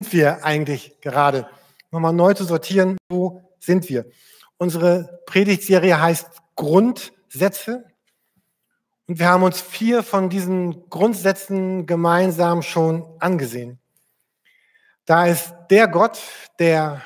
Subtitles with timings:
[0.00, 1.48] wir eigentlich gerade?
[1.90, 4.06] Nochmal neu zu sortieren, wo sind wir?
[4.56, 7.84] Unsere Predigtserie heißt Grundsätze.
[9.06, 13.78] Und wir haben uns vier von diesen Grundsätzen gemeinsam schon angesehen.
[15.06, 16.20] Da ist der Gott,
[16.58, 17.02] der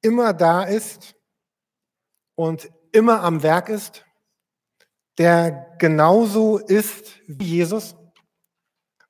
[0.00, 1.16] immer da ist
[2.36, 4.04] und immer am Werk ist,
[5.18, 7.96] der genauso ist wie Jesus,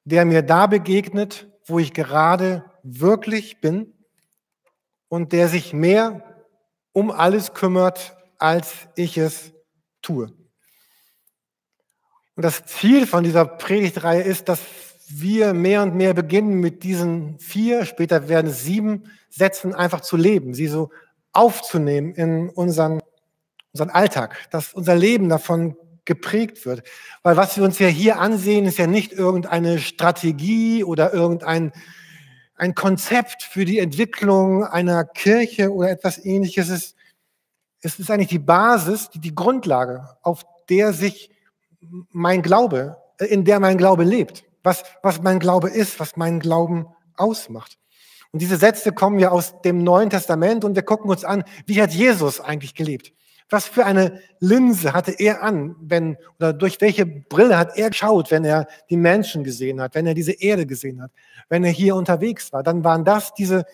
[0.05, 3.93] der mir da begegnet, wo ich gerade wirklich bin
[5.09, 6.22] und der sich mehr
[6.93, 9.53] um alles kümmert, als ich es
[10.03, 10.32] tue.
[12.36, 14.61] Und das Ziel von dieser Predigtreihe ist, dass
[15.09, 20.17] wir mehr und mehr beginnen, mit diesen vier, später werden es sieben Sätzen einfach zu
[20.17, 20.90] leben, sie so
[21.32, 23.01] aufzunehmen in unseren,
[23.73, 26.82] unseren Alltag, dass unser Leben davon geprägt wird.
[27.23, 31.73] Weil was wir uns ja hier ansehen, ist ja nicht irgendeine Strategie oder irgendein
[32.56, 36.69] ein Konzept für die Entwicklung einer Kirche oder etwas ähnliches.
[36.69, 36.97] Es ist,
[37.81, 41.31] es ist eigentlich die Basis, die, die Grundlage, auf der sich
[42.11, 44.45] mein Glaube, in der mein Glaube lebt.
[44.62, 47.79] Was, was mein Glaube ist, was mein Glauben ausmacht.
[48.33, 51.81] Und diese Sätze kommen ja aus dem Neuen Testament und wir gucken uns an, wie
[51.81, 53.12] hat Jesus eigentlich gelebt?
[53.55, 58.33] Was für eine Linse hatte er an, wenn, oder durch welche Brille hat er geschaut,
[58.33, 61.13] wenn er die Menschen gesehen hat, wenn er diese Erde gesehen hat,
[61.49, 62.65] wenn er hier unterwegs war?
[62.65, 63.65] Dann waren das diese,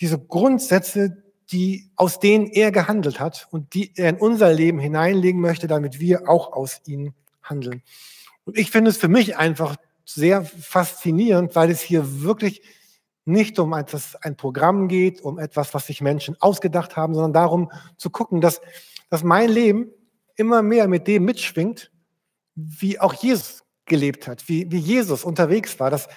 [0.00, 5.40] diese Grundsätze, die, aus denen er gehandelt hat und die er in unser Leben hineinlegen
[5.40, 7.82] möchte, damit wir auch aus ihnen handeln.
[8.44, 12.62] Und ich finde es für mich einfach sehr faszinierend, weil es hier wirklich
[13.24, 17.72] nicht um etwas, ein Programm geht, um etwas, was sich Menschen ausgedacht haben, sondern darum
[17.96, 18.60] zu gucken, dass,
[19.08, 19.90] dass mein Leben
[20.36, 21.90] immer mehr mit dem mitschwingt,
[22.54, 26.08] wie auch Jesus gelebt hat, wie, wie Jesus unterwegs war, dass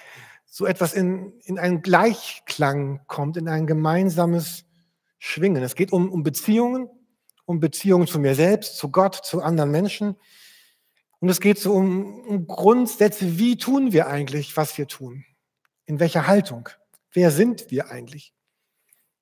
[0.44, 4.64] so etwas in, in einen Gleichklang kommt, in ein gemeinsames
[5.18, 5.62] Schwingen.
[5.62, 6.88] Es geht um, um Beziehungen,
[7.44, 10.16] um Beziehungen zu mir selbst, zu Gott, zu anderen Menschen.
[11.20, 15.24] Und es geht so um, um Grundsätze, wie tun wir eigentlich, was wir tun?
[15.86, 16.68] In welcher Haltung?
[17.12, 18.34] Wer sind wir eigentlich?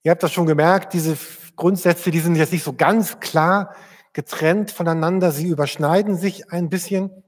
[0.03, 1.17] Ihr habt das schon gemerkt, diese
[1.57, 3.75] Grundsätze, die sind jetzt nicht so ganz klar
[4.13, 7.23] getrennt voneinander, sie überschneiden sich ein bisschen.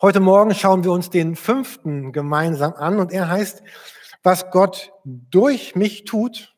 [0.00, 3.62] Heute Morgen schauen wir uns den fünften gemeinsam an und er heißt,
[4.22, 6.54] was Gott durch mich tut,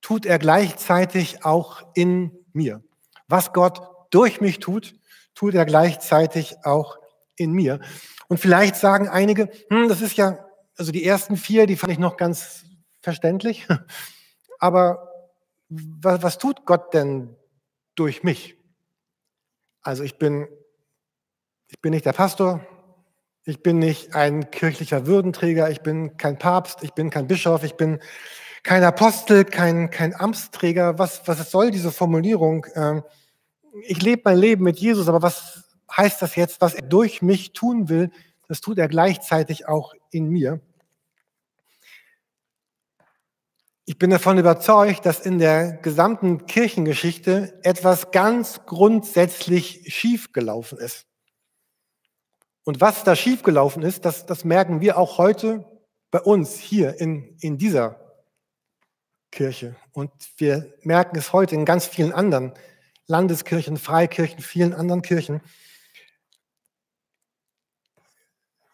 [0.00, 2.82] tut er gleichzeitig auch in mir.
[3.28, 3.80] Was Gott
[4.10, 4.94] durch mich tut,
[5.34, 6.98] tut er gleichzeitig auch
[7.36, 7.80] in mir.
[8.28, 10.38] Und vielleicht sagen einige, hm, das ist ja,
[10.80, 12.64] also die ersten vier, die fand ich noch ganz
[13.02, 13.68] verständlich.
[14.58, 15.12] Aber
[15.68, 17.36] was, was tut Gott denn
[17.96, 18.56] durch mich?
[19.82, 20.48] Also ich bin,
[21.68, 22.66] ich bin nicht der Pastor,
[23.44, 27.74] ich bin nicht ein kirchlicher Würdenträger, ich bin kein Papst, ich bin kein Bischof, ich
[27.74, 28.00] bin
[28.62, 30.98] kein Apostel, kein, kein Amtsträger.
[30.98, 32.64] Was, was soll diese Formulierung?
[32.74, 33.02] Ähm,
[33.82, 35.62] ich lebe mein Leben mit Jesus, aber was
[35.94, 38.10] heißt das jetzt, was er durch mich tun will?
[38.48, 40.62] Das tut er gleichzeitig auch in mir.
[43.90, 51.06] Ich bin davon überzeugt, dass in der gesamten Kirchengeschichte etwas ganz grundsätzlich schiefgelaufen ist.
[52.62, 55.64] Und was da schiefgelaufen ist, das, das merken wir auch heute
[56.12, 57.98] bei uns hier in, in dieser
[59.32, 59.74] Kirche.
[59.90, 62.52] Und wir merken es heute in ganz vielen anderen
[63.08, 65.40] Landeskirchen, Freikirchen, vielen anderen Kirchen.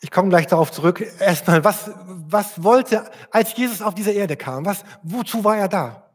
[0.00, 1.04] Ich komme gleich darauf zurück.
[1.20, 4.66] Erstmal, was, was wollte, als Jesus auf diese Erde kam?
[4.66, 6.10] Was, wozu war er da?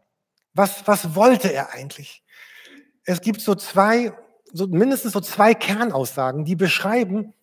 [0.53, 2.23] Was, was wollte er eigentlich?
[3.03, 4.13] Es gibt so zwei,
[4.53, 7.33] so mindestens so zwei Kernaussagen, die beschreiben,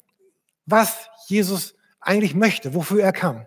[0.66, 3.46] was Jesus eigentlich möchte, wofür er kam.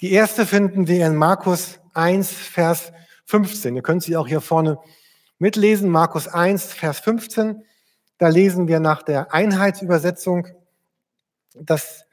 [0.00, 2.92] Die erste finden wir in Markus 1, Vers
[3.26, 3.76] 15.
[3.76, 4.78] Ihr könnt sie auch hier vorne
[5.38, 7.64] mitlesen, Markus 1, Vers 15.
[8.18, 10.48] Da lesen wir nach der Einheitsübersetzung,
[11.54, 12.04] dass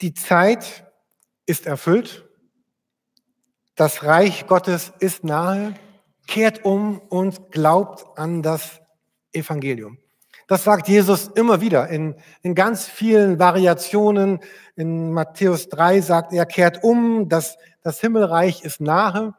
[0.00, 0.90] die Zeit
[1.46, 2.28] ist erfüllt,
[3.76, 5.74] das Reich Gottes ist nahe,
[6.26, 8.80] kehrt um und glaubt an das
[9.32, 9.98] Evangelium.
[10.46, 14.40] Das sagt Jesus immer wieder in, in ganz vielen Variationen.
[14.76, 19.34] In Matthäus 3 sagt er, kehrt um, das, das Himmelreich ist nahe.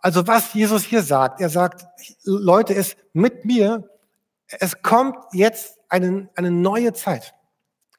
[0.00, 1.86] Also was Jesus hier sagt, er sagt,
[2.24, 3.88] Leute, es mit mir,
[4.46, 7.34] es kommt jetzt eine, eine neue Zeit.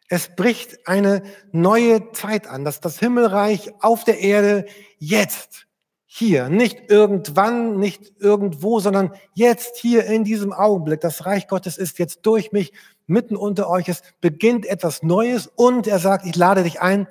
[0.09, 4.65] Es bricht eine neue Zeit an, dass das Himmelreich auf der Erde
[4.99, 5.67] jetzt,
[6.05, 11.99] hier, nicht irgendwann, nicht irgendwo, sondern jetzt hier in diesem Augenblick, das Reich Gottes ist
[11.99, 12.71] jetzt durch mich
[13.05, 17.07] mitten unter euch, es beginnt etwas Neues und er sagt, ich lade dich ein,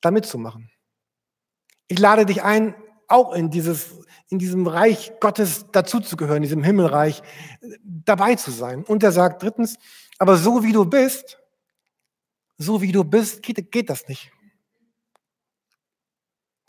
[0.00, 0.70] da mitzumachen.
[1.88, 2.74] Ich lade dich ein,
[3.08, 3.96] auch in dieses,
[4.28, 7.22] in diesem Reich Gottes dazuzugehören, diesem Himmelreich
[7.82, 8.84] dabei zu sein.
[8.84, 9.76] Und er sagt drittens,
[10.18, 11.39] aber so wie du bist,
[12.60, 14.30] so wie du bist, geht, geht das nicht.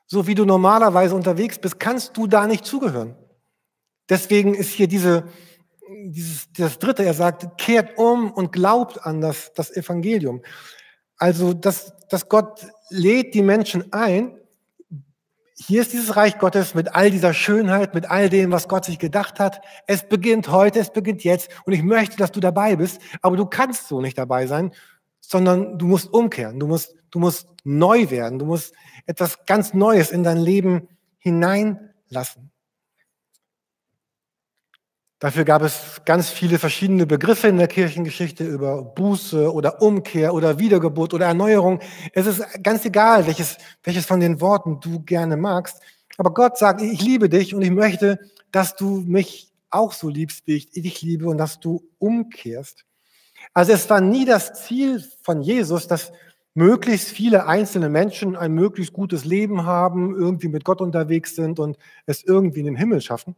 [0.07, 3.15] So wie du normalerweise unterwegs bist, kannst du da nicht zugehören.
[4.09, 5.25] Deswegen ist hier diese,
[6.05, 10.41] dieses, das dritte, er sagt, kehrt um und glaubt an das, das Evangelium.
[11.17, 14.37] Also, dass, dass Gott lädt die Menschen ein.
[15.55, 18.97] Hier ist dieses Reich Gottes mit all dieser Schönheit, mit all dem, was Gott sich
[18.97, 19.61] gedacht hat.
[19.87, 21.49] Es beginnt heute, es beginnt jetzt.
[21.65, 23.01] Und ich möchte, dass du dabei bist.
[23.21, 24.73] Aber du kannst so nicht dabei sein,
[25.31, 26.60] sondern du musst umkehren.
[26.60, 28.38] Du musst, du musst neu werden.
[28.38, 28.74] Du musst
[29.06, 30.89] etwas ganz Neues in dein Leben
[31.19, 32.51] hineinlassen.
[35.19, 40.60] Dafür gab es ganz viele verschiedene Begriffe in der Kirchengeschichte über Buße oder Umkehr oder
[40.60, 41.80] Wiedergeburt oder Erneuerung.
[42.12, 45.81] Es ist ganz egal, welches, welches von den Worten du gerne magst.
[46.18, 48.19] Aber Gott sagt, ich liebe dich und ich möchte,
[48.51, 52.83] dass du mich auch so liebst, wie ich dich liebe und dass du umkehrst.
[53.53, 56.12] Also es war nie das Ziel von Jesus, dass
[56.53, 61.77] möglichst viele einzelne Menschen ein möglichst gutes Leben haben, irgendwie mit Gott unterwegs sind und
[62.06, 63.36] es irgendwie in den Himmel schaffen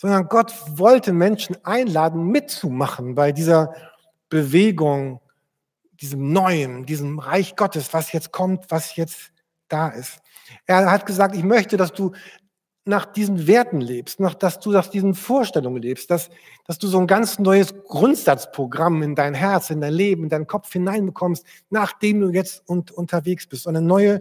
[0.00, 3.74] sondern Gott wollte Menschen einladen, mitzumachen bei dieser
[4.30, 5.20] Bewegung,
[5.92, 9.30] diesem Neuen, diesem Reich Gottes, was jetzt kommt, was jetzt
[9.68, 10.22] da ist.
[10.64, 12.12] Er hat gesagt, ich möchte, dass du
[12.84, 16.30] nach diesen Werten lebst, nach, dass du nach diesen Vorstellungen lebst, dass,
[16.66, 20.46] dass du so ein ganz neues Grundsatzprogramm in dein Herz, in dein Leben, in deinen
[20.46, 23.66] Kopf hineinbekommst, nachdem du jetzt und, unterwegs bist.
[23.66, 24.20] Und eine neue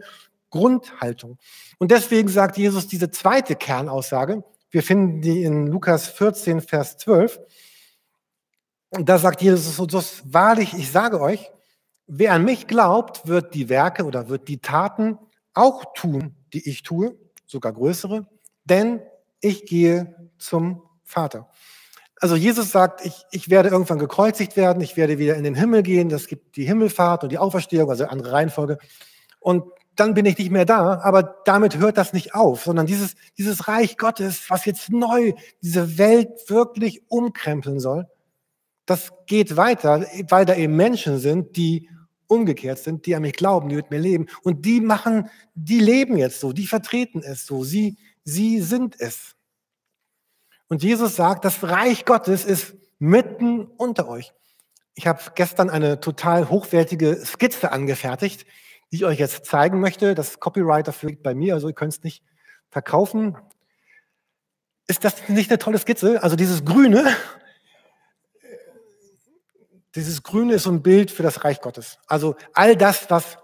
[0.49, 1.37] Grundhaltung.
[1.77, 7.39] Und deswegen sagt Jesus diese zweite Kernaussage, wir finden die in Lukas 14, Vers 12.
[8.89, 9.87] Und da sagt Jesus so,
[10.25, 11.51] wahrlich, ich sage euch,
[12.07, 15.17] wer an mich glaubt, wird die Werke oder wird die Taten
[15.53, 18.27] auch tun, die ich tue, sogar größere,
[18.69, 19.01] denn
[19.41, 21.49] ich gehe zum Vater.
[22.21, 25.83] Also Jesus sagt, ich, ich werde irgendwann gekreuzigt werden, ich werde wieder in den Himmel
[25.83, 28.77] gehen, das gibt die Himmelfahrt und die Auferstehung, also andere Reihenfolge.
[29.39, 29.63] Und
[29.95, 30.99] dann bin ich nicht mehr da.
[31.01, 35.97] Aber damit hört das nicht auf, sondern dieses, dieses Reich Gottes, was jetzt neu diese
[35.97, 38.07] Welt wirklich umkrempeln soll,
[38.85, 41.89] das geht weiter, weil da eben Menschen sind, die
[42.27, 44.27] umgekehrt sind, die an mich glauben, die mit mir leben.
[44.43, 47.97] Und die machen, die leben jetzt so, die vertreten es so, sie,
[48.29, 49.35] sie sind es.
[50.67, 54.33] Und Jesus sagt, das Reich Gottes ist mitten unter euch.
[54.93, 58.45] Ich habe gestern eine total hochwertige Skizze angefertigt,
[58.91, 60.13] die ich euch jetzt zeigen möchte.
[60.13, 62.23] Das Copyright dafür liegt bei mir, also ihr könnt es nicht
[62.69, 63.37] verkaufen.
[64.87, 66.21] Ist das nicht eine tolle Skizze?
[66.21, 67.15] Also dieses Grüne,
[69.95, 71.97] dieses Grüne ist so ein Bild für das Reich Gottes.
[72.07, 73.37] Also all das, was,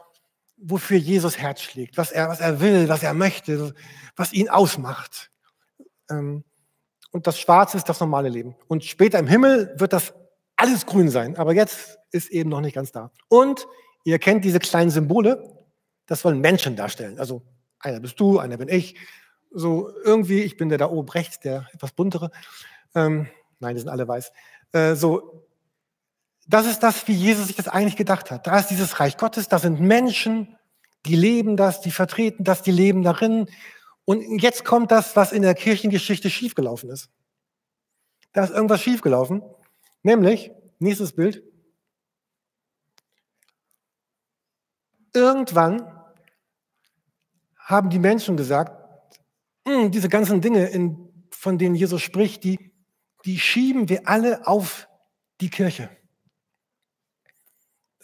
[0.57, 3.73] wofür Jesus Herz schlägt, was er, was er will, was er möchte,
[4.15, 5.31] was ihn ausmacht.
[6.09, 6.43] Ähm,
[7.11, 8.55] und das Schwarze ist das normale Leben.
[8.67, 10.13] Und später im Himmel wird das
[10.55, 13.11] alles grün sein, aber jetzt ist eben noch nicht ganz da.
[13.27, 13.67] Und
[14.05, 15.43] Ihr kennt diese kleinen Symbole,
[16.05, 17.17] das sollen Menschen darstellen.
[17.17, 17.41] Also
[17.79, 18.95] einer bist du, einer bin ich.
[19.51, 22.29] So irgendwie, ich bin der da oben rechts, der etwas buntere.
[22.93, 23.27] Ähm,
[23.59, 24.31] nein, die sind alle weiß.
[24.73, 25.44] Äh, so,
[26.45, 28.47] das ist das, wie Jesus sich das eigentlich gedacht hat.
[28.47, 30.55] Da ist dieses Reich Gottes, da sind Menschen,
[31.05, 33.47] die leben das, die vertreten das, die leben darin.
[34.05, 37.09] Und jetzt kommt das, was in der Kirchengeschichte schiefgelaufen ist.
[38.33, 39.41] Da ist irgendwas schiefgelaufen,
[40.03, 41.43] nämlich, nächstes Bild,
[45.15, 45.89] Irgendwann
[47.57, 48.83] haben die Menschen gesagt,
[49.65, 52.73] hm, diese ganzen Dinge, in, von denen Jesus spricht, die,
[53.23, 54.89] die schieben wir alle auf
[55.39, 55.89] die Kirche.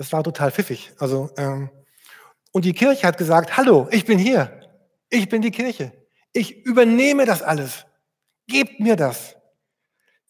[0.02, 0.92] Das war total pfiffig.
[0.98, 1.70] Also, ähm,
[2.52, 4.60] und die Kirche hat gesagt, hallo, ich bin hier.
[5.12, 5.92] Ich bin die Kirche.
[6.34, 7.86] Ich übernehme das alles.
[8.48, 9.36] Gebt mir das.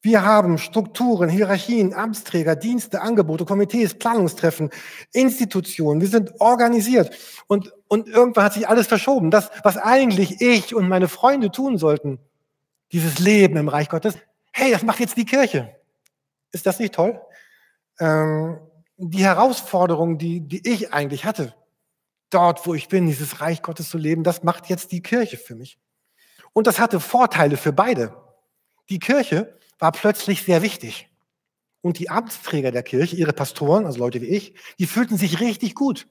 [0.01, 4.72] Wir haben Strukturen, Hierarchien, Amtsträger, Dienste, Angebote, Komitees, Planungstreffen,
[5.13, 6.01] Institutionen.
[6.01, 7.16] Wir sind organisiert.
[7.48, 9.32] Und, und irgendwann hat sich alles verschoben.
[9.32, 12.20] Das, was eigentlich ich und meine Freunde tun sollten,
[12.92, 14.16] dieses Leben im Reich Gottes,
[14.51, 15.74] hey, das macht jetzt die Kirche.
[16.51, 17.22] Ist das nicht toll?
[18.01, 18.60] Ähm,
[19.10, 21.55] die Herausforderung, die, die ich eigentlich hatte,
[22.29, 25.55] dort, wo ich bin, dieses Reich Gottes zu leben, das macht jetzt die Kirche für
[25.55, 25.79] mich.
[26.53, 28.15] Und das hatte Vorteile für beide.
[28.89, 31.10] Die Kirche war plötzlich sehr wichtig.
[31.81, 35.74] Und die Amtsträger der Kirche, ihre Pastoren, also Leute wie ich, die fühlten sich richtig
[35.74, 36.08] gut,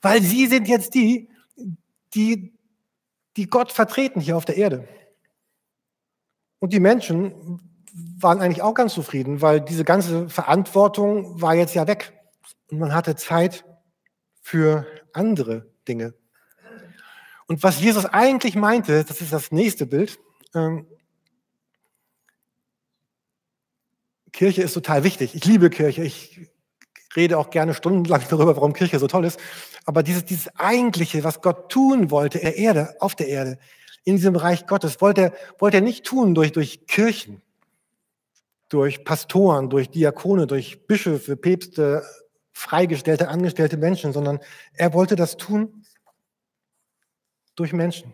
[0.00, 1.28] weil sie sind jetzt die,
[2.14, 2.54] die,
[3.36, 4.88] die Gott vertreten hier auf der Erde.
[6.58, 7.60] Und die Menschen
[8.18, 12.19] waren eigentlich auch ganz zufrieden, weil diese ganze Verantwortung war jetzt ja weg.
[12.70, 13.64] Und man hatte Zeit
[14.40, 16.14] für andere Dinge.
[17.46, 20.20] Und was Jesus eigentlich meinte, das ist das nächste Bild.
[20.54, 20.86] Ähm,
[24.32, 25.34] Kirche ist total wichtig.
[25.34, 26.02] Ich liebe Kirche.
[26.04, 26.48] Ich
[27.16, 29.40] rede auch gerne stundenlang darüber, warum Kirche so toll ist.
[29.84, 33.58] Aber dieses, dieses Eigentliche, was Gott tun wollte der Erde, auf der Erde,
[34.04, 37.42] in diesem Reich Gottes, wollte er, wollte er nicht tun durch, durch Kirchen,
[38.68, 42.04] durch Pastoren, durch Diakone, durch Bischöfe, Päpste,
[42.60, 44.38] freigestellte, angestellte Menschen, sondern
[44.74, 45.84] er wollte das tun
[47.56, 48.12] durch Menschen.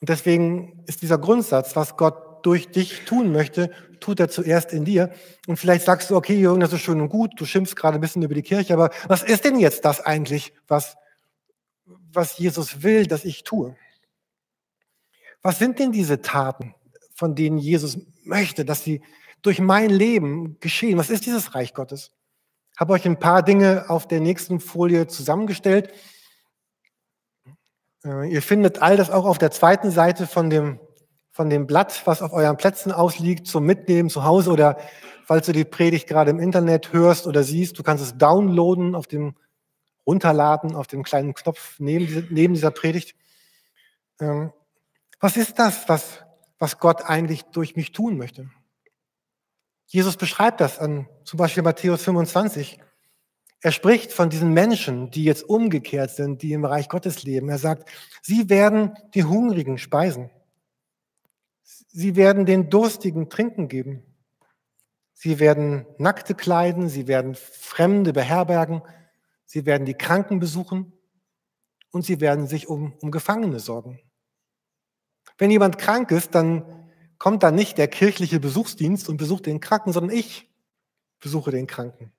[0.00, 4.84] Und deswegen ist dieser Grundsatz, was Gott durch dich tun möchte, tut er zuerst in
[4.84, 5.12] dir.
[5.46, 8.00] Und vielleicht sagst du, okay, Jürgen, das ist schön und gut, du schimpfst gerade ein
[8.00, 10.96] bisschen über die Kirche, aber was ist denn jetzt das eigentlich, was,
[12.12, 13.76] was Jesus will, dass ich tue?
[15.42, 16.74] Was sind denn diese Taten,
[17.14, 19.02] von denen Jesus möchte, dass sie
[19.42, 20.98] durch mein Leben geschehen?
[20.98, 22.12] Was ist dieses Reich Gottes?
[22.72, 25.92] Ich habe euch ein paar Dinge auf der nächsten Folie zusammengestellt.
[28.04, 30.80] Äh, ihr findet all das auch auf der zweiten Seite von dem
[31.38, 34.76] von dem Blatt, was auf euren Plätzen ausliegt, zum Mitnehmen zu Hause oder
[35.24, 39.06] falls du die Predigt gerade im Internet hörst oder siehst, du kannst es downloaden auf
[39.06, 39.36] dem
[40.04, 43.14] runterladen auf dem kleinen Knopf neben, neben dieser Predigt.
[44.20, 44.52] Ähm,
[45.20, 46.24] was ist das, was,
[46.58, 48.50] was Gott eigentlich durch mich tun möchte?
[49.90, 52.78] Jesus beschreibt das an zum Beispiel Matthäus 25.
[53.60, 57.48] Er spricht von diesen Menschen, die jetzt umgekehrt sind, die im Reich Gottes leben.
[57.48, 57.88] Er sagt,
[58.22, 60.30] sie werden die Hungrigen speisen.
[61.62, 64.04] Sie werden den Durstigen Trinken geben.
[65.14, 68.82] Sie werden Nackte kleiden, sie werden Fremde beherbergen,
[69.46, 70.92] sie werden die Kranken besuchen
[71.90, 73.98] und sie werden sich um, um Gefangene sorgen.
[75.38, 76.77] Wenn jemand krank ist, dann
[77.18, 80.48] kommt da nicht der kirchliche Besuchsdienst und besucht den Kranken, sondern ich
[81.20, 82.12] besuche den Kranken.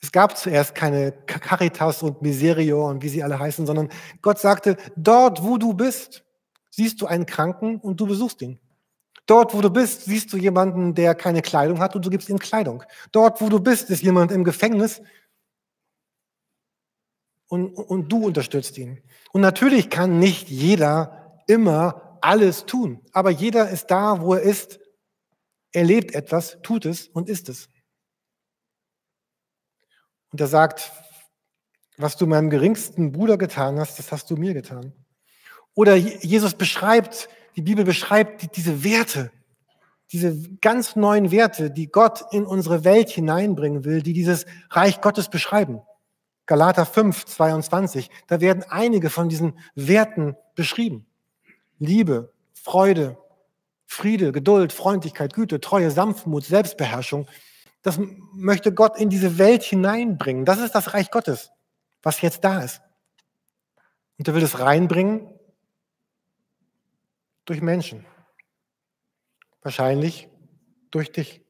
[0.00, 3.90] Es gab zuerst keine Caritas und Miserio und wie sie alle heißen, sondern
[4.22, 6.24] Gott sagte, dort wo du bist,
[6.70, 8.58] siehst du einen Kranken und du besuchst ihn.
[9.26, 12.38] Dort, wo du bist, siehst du jemanden, der keine Kleidung hat und du gibst ihm
[12.38, 12.82] Kleidung.
[13.12, 15.02] Dort, wo du bist, ist jemand im Gefängnis
[17.48, 19.02] und, und du unterstützt ihn.
[19.32, 24.80] Und natürlich kann nicht jeder immer alles tun, aber jeder ist da, wo er ist.
[25.72, 27.68] Er lebt etwas, tut es und ist es.
[30.30, 30.92] Und er sagt,
[31.96, 34.92] was du meinem geringsten Bruder getan hast, das hast du mir getan.
[35.74, 39.32] Oder Jesus beschreibt, die Bibel beschreibt diese Werte,
[40.12, 45.28] diese ganz neuen Werte, die Gott in unsere Welt hineinbringen will, die dieses Reich Gottes
[45.28, 45.82] beschreiben.
[46.46, 51.07] Galater 5, 22, da werden einige von diesen Werten beschrieben.
[51.78, 53.16] Liebe, Freude,
[53.86, 57.26] Friede, Geduld, Freundlichkeit, Güte, Treue, Sanftmut, Selbstbeherrschung.
[57.82, 57.98] Das
[58.34, 60.44] möchte Gott in diese Welt hineinbringen.
[60.44, 61.50] Das ist das Reich Gottes,
[62.02, 62.82] was jetzt da ist.
[64.18, 65.28] Und er will es reinbringen
[67.44, 68.04] durch Menschen.
[69.62, 70.28] Wahrscheinlich
[70.90, 71.42] durch dich.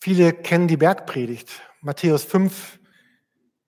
[0.00, 1.50] Viele kennen die Bergpredigt,
[1.80, 2.78] Matthäus 5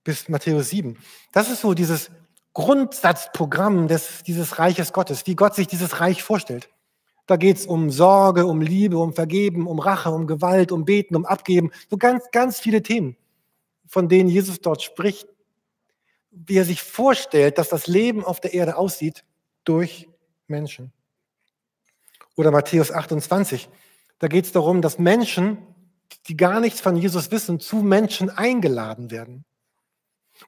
[0.05, 0.99] bis Matthäus 7.
[1.33, 2.11] Das ist so dieses
[2.57, 6.71] Grundsatzprogramm des, dieses Reiches Gottes, wie Gott sich dieses Reich vorstellt.
[7.27, 11.17] Da geht es um Sorge, um Liebe, um Vergeben, um Rache, um Gewalt, um Beten,
[11.17, 11.71] um Abgeben.
[11.91, 13.15] So ganz, ganz viele Themen,
[13.87, 15.29] von denen Jesus dort spricht,
[16.31, 19.23] wie er sich vorstellt, dass das Leben auf der Erde aussieht
[19.65, 20.09] durch
[20.47, 20.95] Menschen.
[22.37, 23.69] Oder Matthäus 28,
[24.19, 25.59] da geht es darum, dass Menschen,
[26.27, 29.45] die gar nichts von Jesus wissen, zu Menschen eingeladen werden.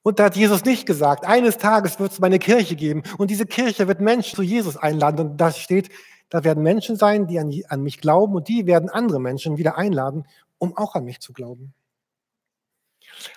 [0.03, 3.47] Und da hat Jesus nicht gesagt, eines Tages wird es meine Kirche geben und diese
[3.47, 5.21] Kirche wird Menschen zu Jesus einladen.
[5.31, 5.91] Und da steht,
[6.29, 9.79] da werden Menschen sein, die an, an mich glauben und die werden andere Menschen wieder
[9.79, 10.27] einladen,
[10.59, 11.73] um auch an mich zu glauben.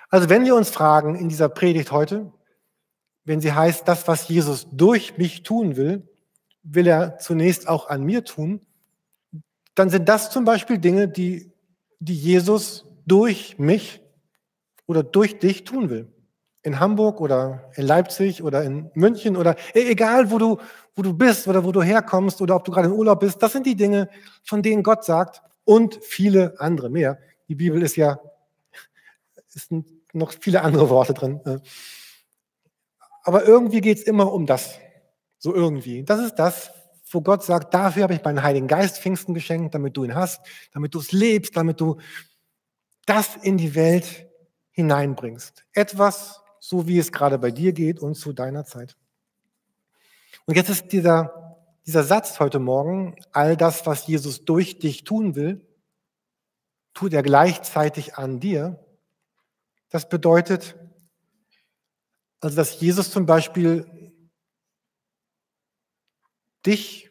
[0.09, 2.31] Also wenn wir uns fragen in dieser Predigt heute,
[3.23, 6.07] wenn sie heißt, das, was Jesus durch mich tun will,
[6.63, 8.61] will er zunächst auch an mir tun,
[9.75, 11.51] dann sind das zum Beispiel Dinge, die,
[11.99, 14.01] die Jesus durch mich
[14.85, 16.11] oder durch dich tun will.
[16.63, 20.57] In Hamburg oder in Leipzig oder in München oder e-, egal, wo du,
[20.95, 23.53] wo du bist oder wo du herkommst oder ob du gerade in Urlaub bist, das
[23.53, 24.09] sind die Dinge,
[24.43, 27.17] von denen Gott sagt und viele andere mehr.
[27.47, 28.19] Die Bibel ist ja,
[29.53, 31.41] es sind noch viele andere Worte drin.
[31.45, 31.59] Äh,
[33.23, 34.77] aber irgendwie geht es immer um das.
[35.37, 36.03] So irgendwie.
[36.03, 36.71] Das ist das,
[37.09, 40.41] wo Gott sagt, dafür habe ich meinen Heiligen Geist Pfingsten geschenkt, damit du ihn hast,
[40.73, 41.97] damit du es lebst, damit du
[43.05, 44.27] das in die Welt
[44.71, 45.65] hineinbringst.
[45.73, 48.95] Etwas, so wie es gerade bei dir geht und zu deiner Zeit.
[50.45, 55.35] Und jetzt ist dieser, dieser Satz heute Morgen, all das, was Jesus durch dich tun
[55.35, 55.67] will,
[56.93, 58.79] tut er gleichzeitig an dir.
[59.89, 60.77] Das bedeutet,
[62.41, 63.85] Also, dass Jesus zum Beispiel
[66.65, 67.09] dich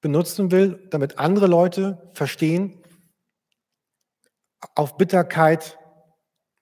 [0.00, 2.82] benutzen will, damit andere Leute verstehen,
[4.74, 5.78] auf Bitterkeit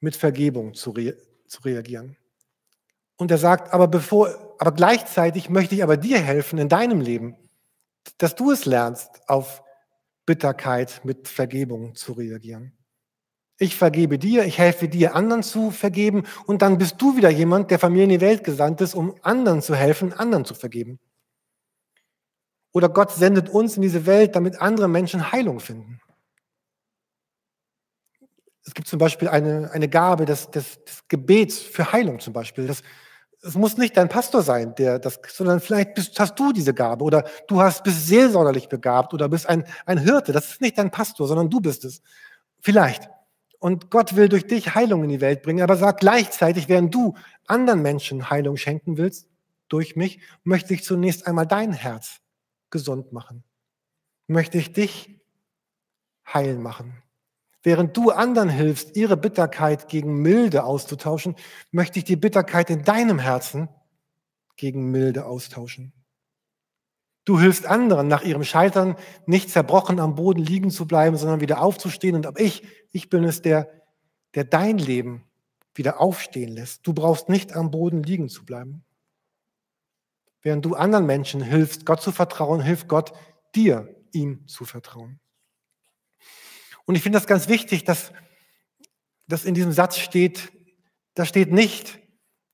[0.00, 0.92] mit Vergebung zu,
[1.54, 2.16] zu reagieren.
[3.16, 7.36] Und er sagt, aber bevor, aber gleichzeitig möchte ich aber dir helfen in deinem Leben,
[8.18, 9.62] dass du es lernst, auf
[10.26, 12.72] Bitterkeit mit Vergebung zu reagieren.
[13.58, 17.70] Ich vergebe dir, ich helfe dir, anderen zu vergeben und dann bist du wieder jemand,
[17.70, 20.98] der von mir in die Welt gesandt ist, um anderen zu helfen, anderen zu vergeben.
[22.72, 26.00] Oder Gott sendet uns in diese Welt, damit andere Menschen Heilung finden.
[28.64, 32.66] Es gibt zum Beispiel eine, eine Gabe des, des, des Gebets für Heilung zum Beispiel.
[32.66, 32.82] Das,
[33.42, 37.04] es muss nicht dein Pastor sein, der das, sondern vielleicht bist, hast du diese Gabe
[37.04, 40.32] oder du hast, bist seelsorgerlich begabt oder bist ein, ein Hirte.
[40.32, 42.00] Das ist nicht dein Pastor, sondern du bist es.
[42.60, 43.10] Vielleicht.
[43.58, 47.14] Und Gott will durch dich Heilung in die Welt bringen, aber sag gleichzeitig, während du
[47.46, 49.28] anderen Menschen Heilung schenken willst,
[49.68, 52.20] durch mich, möchte ich zunächst einmal dein Herz
[52.70, 53.44] gesund machen.
[54.26, 55.20] Möchte ich dich
[56.26, 57.03] heil machen.
[57.64, 61.34] Während du anderen hilfst, ihre Bitterkeit gegen Milde auszutauschen,
[61.70, 63.70] möchte ich die Bitterkeit in deinem Herzen
[64.56, 65.94] gegen Milde austauschen.
[67.24, 71.62] Du hilfst anderen, nach ihrem Scheitern nicht zerbrochen am Boden liegen zu bleiben, sondern wieder
[71.62, 72.14] aufzustehen.
[72.16, 73.70] Und ab ich, ich bin es, der,
[74.34, 75.24] der dein Leben
[75.74, 76.86] wieder aufstehen lässt.
[76.86, 78.84] Du brauchst nicht am Boden liegen zu bleiben.
[80.42, 83.14] Während du anderen Menschen hilfst, Gott zu vertrauen, hilft Gott
[83.54, 85.18] dir, ihm zu vertrauen.
[86.86, 88.12] Und ich finde das ganz wichtig, dass,
[89.26, 90.52] dass in diesem Satz steht,
[91.14, 91.98] da steht nicht,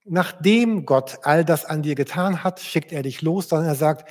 [0.04, 4.10] nachdem Gott all das an dir getan hat, schickt er dich los, sondern er sagt,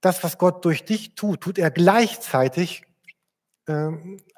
[0.00, 2.84] das, was Gott durch dich tut, tut er gleichzeitig
[3.66, 3.90] äh,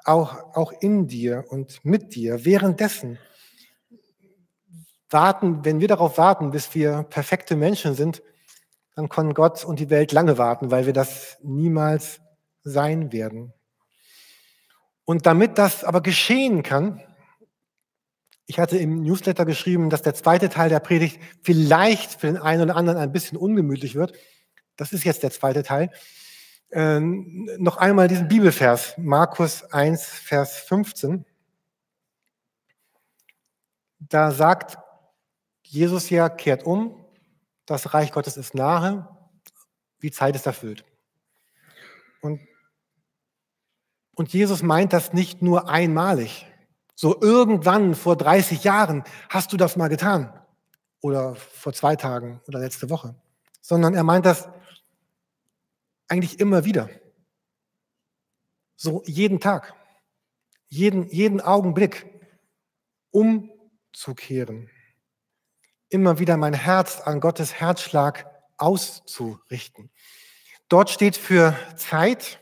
[0.03, 2.45] auch, auch in dir und mit dir.
[2.45, 3.19] Währenddessen
[5.09, 8.21] warten, wenn wir darauf warten, bis wir perfekte Menschen sind,
[8.95, 12.19] dann können Gott und die Welt lange warten, weil wir das niemals
[12.63, 13.53] sein werden.
[15.09, 17.01] Und damit das aber geschehen kann,
[18.45, 22.61] ich hatte im Newsletter geschrieben, dass der zweite Teil der Predigt vielleicht für den einen
[22.61, 24.13] oder anderen ein bisschen ungemütlich wird.
[24.75, 25.89] Das ist jetzt der zweite Teil.
[26.69, 31.25] Ähm, noch einmal diesen Bibelvers, Markus 1, Vers 15.
[33.97, 34.77] Da sagt
[35.63, 37.03] Jesus ja, kehrt um,
[37.65, 39.09] das Reich Gottes ist nahe,
[40.03, 40.85] die Zeit ist erfüllt.
[42.21, 42.41] Und,
[44.19, 46.45] und Jesus meint das nicht nur einmalig.
[46.93, 50.37] So irgendwann vor 30 Jahren hast du das mal getan.
[50.99, 53.15] Oder vor zwei Tagen oder letzte Woche.
[53.61, 54.49] Sondern er meint das
[56.09, 56.89] eigentlich immer wieder.
[58.75, 59.73] So jeden Tag.
[60.67, 62.05] Jeden, jeden Augenblick
[63.11, 64.69] umzukehren
[65.87, 69.89] immer wieder mein Herz an Gottes Herzschlag auszurichten.
[70.67, 72.41] Dort steht für Zeit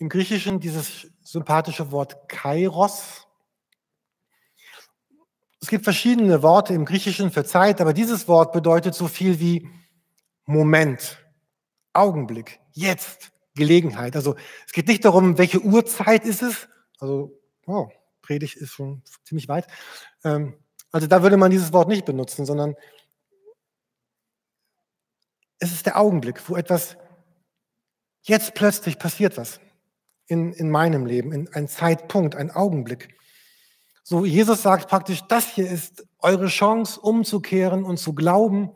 [0.00, 3.28] im Griechischen dieses sympathische Wort Kairos.
[5.60, 9.68] Es gibt verschiedene Worte im Griechischen für Zeit, aber dieses Wort bedeutet so viel wie
[10.46, 11.22] Moment,
[11.92, 14.16] Augenblick, jetzt, Gelegenheit.
[14.16, 14.36] Also
[14.66, 16.66] es geht nicht darum, welche Uhrzeit ist es.
[16.98, 17.88] Also, oh,
[18.22, 19.66] Predigt ist schon ziemlich weit.
[20.24, 20.54] Ähm,
[20.92, 22.74] also da würde man dieses Wort nicht benutzen, sondern
[25.58, 26.96] es ist der Augenblick, wo etwas,
[28.22, 29.60] jetzt plötzlich passiert was
[30.30, 33.14] in, in meinem Leben, in ein Zeitpunkt, ein Augenblick.
[34.02, 38.70] So, Jesus sagt praktisch, das hier ist eure Chance, umzukehren und zu glauben.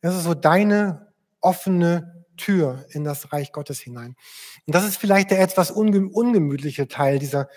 [0.00, 4.16] Das ist so deine offene Tür in das Reich Gottes hinein.
[4.66, 7.48] Und das ist vielleicht der etwas ungemütliche Teil dieser,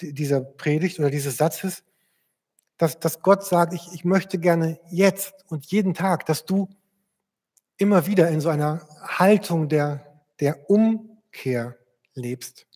[0.00, 1.82] dieser Predigt oder dieses Satzes
[2.78, 6.68] dass, dass Gott sagt, ich, ich möchte gerne jetzt und jeden Tag, dass du
[7.76, 11.76] immer wieder in so einer Haltung der, der Umkehr
[12.14, 12.66] lebst.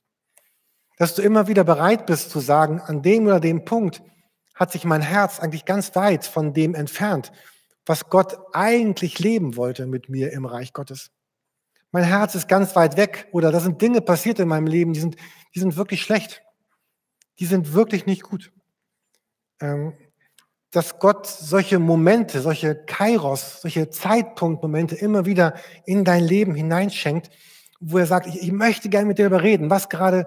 [0.99, 4.03] Dass du immer wieder bereit bist zu sagen, an dem oder dem Punkt
[4.55, 7.33] hat sich mein Herz eigentlich ganz weit von dem entfernt,
[7.87, 11.11] was Gott eigentlich leben wollte mit mir im Reich Gottes.
[11.93, 15.01] Mein Herz ist ganz weit weg oder da sind Dinge passiert in meinem Leben, die
[15.01, 15.17] sind,
[15.55, 16.43] die sind wirklich schlecht.
[17.39, 18.53] Die sind wirklich nicht gut.
[19.61, 19.95] Ähm,
[20.71, 25.55] dass Gott solche Momente, solche Kairos, solche Zeitpunktmomente immer wieder
[25.87, 27.31] in dein Leben hineinschenkt,
[27.81, 30.27] wo er sagt, ich, ich möchte gerne mit dir darüber reden, was gerade,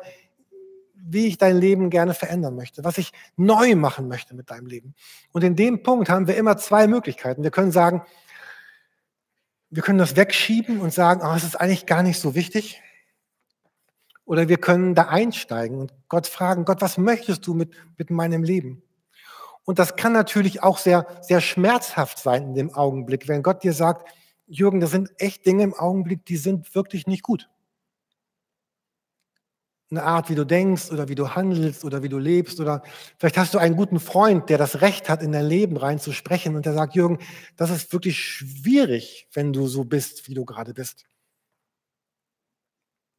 [1.12, 4.96] wie ich dein Leben gerne verändern möchte, was ich neu machen möchte mit deinem Leben.
[5.32, 7.44] Und in dem Punkt haben wir immer zwei Möglichkeiten.
[7.44, 8.04] Wir können sagen,
[9.70, 12.82] wir können das wegschieben und sagen, oh, es ist eigentlich gar nicht so wichtig.
[14.26, 18.44] Oder wir können da einsteigen und Gott fragen, Gott, was möchtest du mit, mit meinem
[18.44, 18.84] Leben?
[19.64, 23.74] Und das kann natürlich auch sehr, sehr schmerzhaft sein in dem Augenblick, wenn Gott dir
[23.74, 24.08] sagt,
[24.48, 27.50] Jürgen, das sind echt Dinge im Augenblick, die sind wirklich nicht gut.
[29.92, 32.82] Eine Art, wie du denkst oder wie du handelst oder wie du lebst oder
[33.18, 36.66] vielleicht hast du einen guten Freund, der das Recht hat, in dein Leben reinzusprechen und
[36.66, 37.20] der sagt, Jürgen,
[37.58, 41.04] das ist wirklich schwierig, wenn du so bist, wie du gerade bist.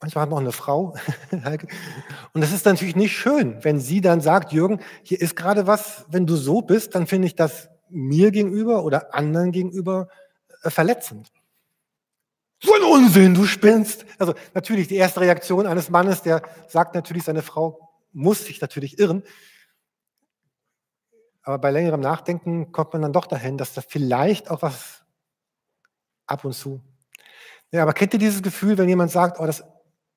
[0.02, 0.96] Manchmal hat man auch eine Frau.
[2.32, 6.06] Und das ist natürlich nicht schön, wenn sie dann sagt, Jürgen, hier ist gerade was,
[6.08, 10.08] wenn du so bist, dann finde ich das mir gegenüber oder anderen gegenüber
[10.64, 11.30] äh, verletzend.
[12.62, 14.06] So ein Unsinn, du spinnst.
[14.18, 19.00] Also natürlich die erste Reaktion eines Mannes, der sagt natürlich, seine Frau muss sich natürlich
[19.00, 19.24] irren.
[21.42, 25.02] Aber bei längerem Nachdenken kommt man dann doch dahin, dass da vielleicht auch was
[26.26, 26.80] ab und zu.
[27.72, 29.64] Ja, aber kennt ihr dieses Gefühl, wenn jemand sagt, oh, das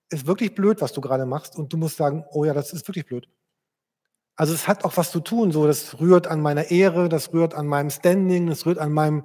[0.09, 2.87] ist wirklich blöd, was du gerade machst, und du musst sagen, oh ja, das ist
[2.87, 3.27] wirklich blöd.
[4.35, 7.55] Also es hat auch was zu tun, so das rührt an meiner Ehre, das rührt
[7.55, 9.23] an meinem Standing, das rührt an meinem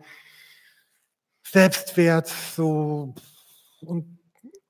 [1.52, 3.14] Selbstwert, so
[3.82, 4.18] und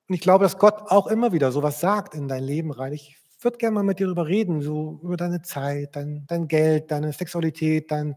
[0.08, 2.92] ich glaube, dass Gott auch immer wieder sowas sagt in dein Leben rein.
[2.92, 6.90] Ich würde gerne mal mit dir darüber reden, so über deine Zeit, dein, dein Geld,
[6.90, 8.16] deine Sexualität, dein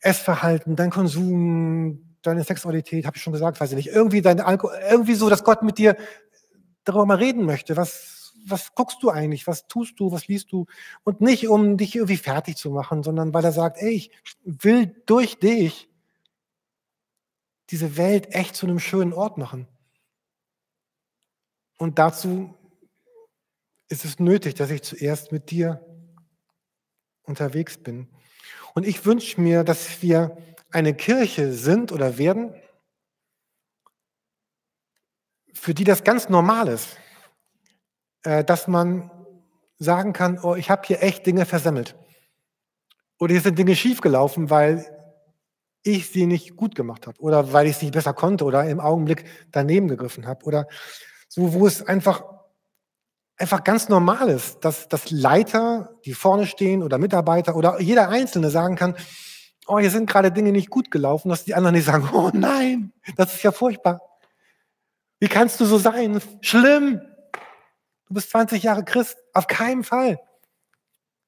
[0.00, 4.74] Essverhalten, dein Konsum, deine Sexualität, habe ich schon gesagt, weiß ich nicht, irgendwie deine Alkohol,
[4.90, 5.96] irgendwie so, dass Gott mit dir
[6.84, 7.76] darüber mal reden möchte.
[7.76, 9.46] Was, was guckst du eigentlich?
[9.46, 10.10] Was tust du?
[10.10, 10.66] Was liest du?
[11.04, 14.10] Und nicht, um dich irgendwie fertig zu machen, sondern weil er sagt, ey, ich
[14.44, 15.89] will durch dich
[17.70, 19.68] diese Welt echt zu einem schönen Ort machen.
[21.78, 22.54] Und dazu
[23.88, 25.84] ist es nötig, dass ich zuerst mit dir
[27.22, 28.08] unterwegs bin.
[28.74, 30.36] Und ich wünsche mir, dass wir
[30.70, 32.54] eine Kirche sind oder werden,
[35.52, 36.96] für die das ganz normal ist,
[38.22, 39.10] äh, dass man
[39.78, 41.96] sagen kann, oh, ich habe hier echt Dinge versemmelt.
[43.18, 44.99] Oder hier sind Dinge schiefgelaufen, weil
[45.82, 48.80] ich sie nicht gut gemacht habe oder weil ich es nicht besser konnte oder im
[48.80, 50.44] Augenblick daneben gegriffen habe.
[50.44, 50.66] Oder
[51.28, 52.24] so, wo es einfach,
[53.36, 58.50] einfach ganz normal ist, dass, dass Leiter, die vorne stehen oder Mitarbeiter oder jeder Einzelne
[58.50, 58.94] sagen kann,
[59.66, 62.92] oh, hier sind gerade Dinge nicht gut gelaufen, dass die anderen nicht sagen, oh nein,
[63.16, 64.00] das ist ja furchtbar.
[65.18, 66.20] Wie kannst du so sein?
[66.40, 67.00] Schlimm.
[68.06, 69.18] Du bist 20 Jahre Christ.
[69.34, 70.18] Auf keinen Fall.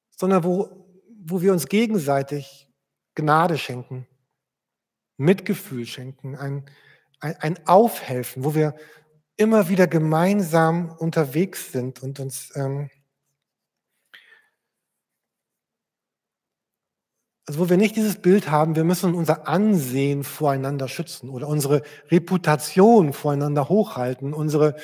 [0.09, 0.85] Sondern wo,
[1.25, 2.69] wo wir uns gegenseitig
[3.15, 4.07] Gnade schenken,
[5.17, 6.65] Mitgefühl schenken, ein,
[7.19, 8.75] ein, ein Aufhelfen, wo wir
[9.37, 12.89] immer wieder gemeinsam unterwegs sind und uns ähm,
[17.45, 21.81] Also wo wir nicht dieses Bild haben, wir müssen unser Ansehen voreinander schützen oder unsere
[22.09, 24.77] Reputation voreinander hochhalten, unsere,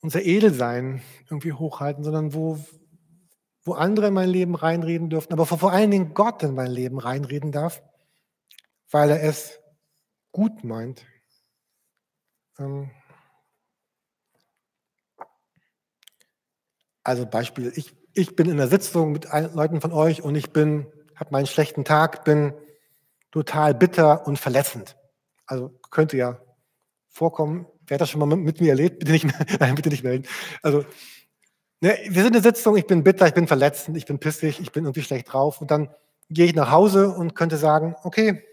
[0.00, 2.64] unser Edelsein irgendwie hochhalten, sondern wo,
[3.62, 6.98] wo andere in mein Leben reinreden dürfen, aber vor allen Dingen Gott in mein Leben
[6.98, 7.82] reinreden darf,
[8.90, 9.60] weil er es
[10.32, 11.04] gut meint.
[12.58, 12.90] Ähm
[17.02, 20.86] also Beispiel, ich ich bin in der Sitzung mit Leuten von euch und ich bin,
[21.14, 22.52] habe meinen schlechten Tag, bin
[23.30, 24.96] total bitter und verletzend.
[25.46, 26.40] Also könnte ja
[27.08, 27.66] vorkommen.
[27.86, 29.00] Wer hat das schon mal mit mir erlebt?
[29.00, 29.26] Bitte nicht,
[29.60, 30.26] nein, bitte nicht melden.
[30.62, 30.84] Also
[31.80, 34.60] ne, wir sind in der Sitzung, ich bin bitter, ich bin verletzend, ich bin pissig,
[34.60, 35.94] ich bin irgendwie schlecht drauf und dann
[36.28, 38.44] gehe ich nach Hause und könnte sagen, okay,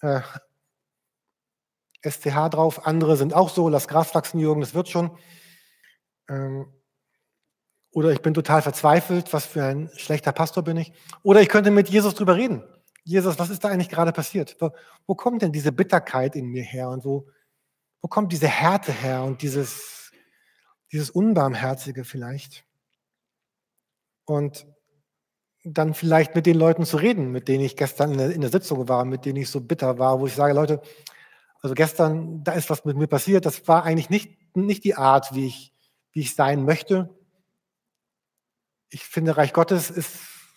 [0.00, 0.20] äh,
[2.02, 5.16] SCH drauf, andere sind auch so, lass Gras wachsen, Jürgen, das wird schon.
[6.28, 6.66] Ähm,
[7.90, 10.92] oder ich bin total verzweifelt, was für ein schlechter Pastor bin ich.
[11.22, 12.62] Oder ich könnte mit Jesus drüber reden.
[13.04, 14.56] Jesus, was ist da eigentlich gerade passiert?
[14.58, 14.70] Wo,
[15.06, 16.88] wo kommt denn diese Bitterkeit in mir her?
[16.88, 17.28] Und wo,
[18.00, 20.10] wo kommt diese Härte her und dieses,
[20.90, 22.64] dieses Unbarmherzige vielleicht?
[24.24, 24.66] Und
[25.64, 28.50] dann vielleicht mit den Leuten zu reden, mit denen ich gestern in der, in der
[28.50, 30.82] Sitzung war, mit denen ich so bitter war, wo ich sage, Leute,
[31.62, 35.34] also gestern, da ist was mit mir passiert, das war eigentlich nicht, nicht die Art,
[35.34, 35.72] wie ich,
[36.12, 37.10] wie ich sein möchte
[38.94, 40.08] ich finde, Reich Gottes ist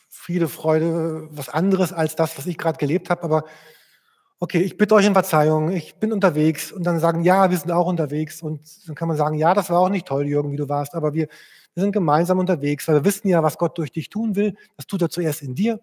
[0.10, 3.24] Friede, Freude, was anderes als das, was ich gerade gelebt habe.
[3.24, 3.46] Aber
[4.40, 6.72] okay, ich bitte euch um Verzeihung, ich bin unterwegs.
[6.72, 8.44] Und dann sagen, ja, wir sind auch unterwegs.
[8.44, 10.94] Und dann kann man sagen, ja, das war auch nicht toll, Jürgen, wie du warst,
[10.94, 11.28] aber wir,
[11.78, 14.58] wir sind gemeinsam unterwegs, weil wir wissen ja, was Gott durch dich tun will.
[14.78, 15.80] Das tut er zuerst in dir.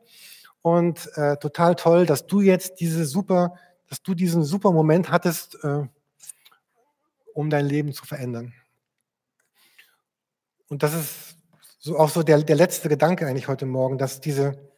[0.61, 3.55] Und äh, total toll, dass du jetzt diese super,
[3.89, 5.85] dass du diesen super Moment hattest, äh,
[7.33, 8.53] um dein Leben zu verändern.
[10.67, 11.37] Und das ist
[11.79, 14.69] so auch so der, der letzte Gedanke eigentlich heute Morgen, dass diese,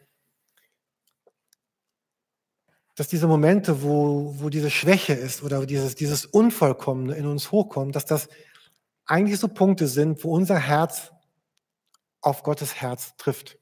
[2.95, 7.97] dass diese Momente, wo, wo diese Schwäche ist oder dieses, dieses Unvollkommene in uns hochkommt,
[7.97, 8.29] dass das
[9.07, 11.13] eigentlich so Punkte sind, wo unser Herz
[12.21, 13.59] auf Gottes Herz trifft.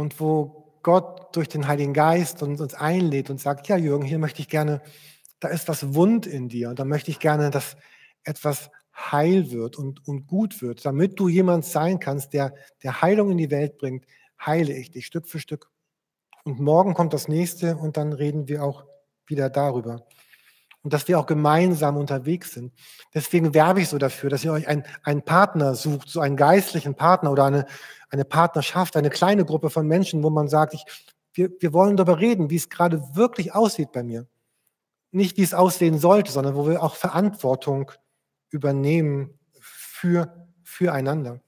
[0.00, 4.18] und wo Gott durch den Heiligen Geist uns, uns einlädt und sagt, ja Jürgen, hier
[4.18, 4.80] möchte ich gerne,
[5.38, 7.76] da ist was wund in dir und da möchte ich gerne, dass
[8.24, 13.30] etwas heil wird und, und gut wird, damit du jemand sein kannst, der, der Heilung
[13.30, 14.06] in die Welt bringt,
[14.44, 15.70] heile ich dich Stück für Stück.
[16.44, 18.84] Und morgen kommt das nächste und dann reden wir auch
[19.26, 20.06] wieder darüber.
[20.82, 22.72] Und dass wir auch gemeinsam unterwegs sind.
[23.12, 26.94] Deswegen werbe ich so dafür, dass ihr euch einen, einen Partner sucht, so einen geistlichen
[26.94, 27.66] Partner oder eine,
[28.08, 30.84] eine Partnerschaft, eine kleine Gruppe von Menschen, wo man sagt, ich,
[31.34, 34.26] wir, wir wollen darüber reden, wie es gerade wirklich aussieht bei mir.
[35.12, 37.92] Nicht, wie es aussehen sollte, sondern wo wir auch Verantwortung
[38.48, 41.40] übernehmen für, füreinander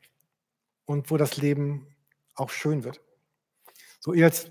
[0.84, 1.86] und wo das Leben
[2.34, 3.00] auch schön wird.
[4.00, 4.50] So, ihr als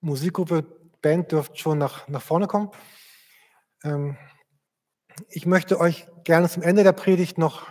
[0.00, 0.64] Musikgruppe,
[1.00, 2.70] Band dürft schon nach, nach vorne kommen.
[3.84, 4.16] Ähm,
[5.28, 7.66] ich möchte euch gerne zum Ende der Predigt noch,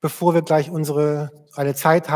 [0.00, 2.10] bevor wir gleich unsere eine Zeit haben,